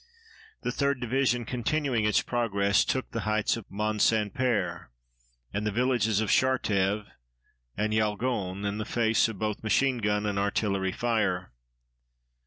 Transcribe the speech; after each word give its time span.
The 0.63 0.71
3d 0.71 0.99
Division, 0.99 1.45
continuing 1.45 2.05
its 2.05 2.23
progress, 2.23 2.83
took 2.83 3.11
the 3.11 3.19
heights 3.19 3.55
of 3.55 3.69
Mont 3.69 4.01
St. 4.01 4.33
Père 4.33 4.87
and 5.53 5.63
the 5.63 5.69
villages 5.71 6.21
of 6.21 6.31
Chartèves 6.31 7.05
and 7.77 7.93
Jaulgonne 7.93 8.65
in 8.65 8.79
the 8.79 8.83
face 8.85 9.27
of 9.27 9.37
both 9.37 9.61
machine 9.61 9.99
gun 9.99 10.25
and 10.25 10.39
artillery 10.39 10.91
fire. 10.91 11.51